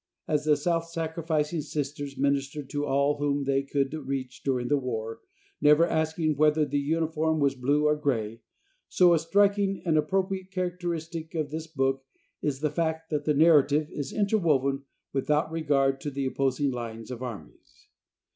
As 0.27 0.45
the 0.45 0.57
self 0.57 0.89
sacrificing 0.89 1.61
Sisters 1.61 2.17
ministered 2.17 2.71
to 2.71 2.87
all 2.87 3.17
whom 3.19 3.43
they 3.43 3.61
could 3.61 3.93
reach 3.93 4.41
during 4.41 4.67
the 4.67 4.75
war, 4.79 5.19
never 5.61 5.85
asking 5.85 6.35
whether 6.37 6.65
the 6.65 6.79
uniform 6.79 7.39
was 7.39 7.53
blue 7.53 7.85
or 7.85 7.95
gray, 7.95 8.41
so 8.89 9.13
a 9.13 9.19
striking 9.19 9.79
and 9.85 9.99
appropriate 9.99 10.49
characteristic 10.49 11.35
of 11.35 11.51
this 11.51 11.67
book 11.67 12.03
is 12.41 12.61
the 12.61 12.71
fact 12.71 13.11
that 13.11 13.25
the 13.25 13.35
narrative 13.35 13.91
is 13.91 14.11
interwoven 14.11 14.85
without 15.13 15.51
regard 15.51 16.01
to 16.01 16.09
the 16.09 16.25
opposing 16.25 16.71
lines 16.71 17.11
of 17.11 17.21
armies. 17.21 17.85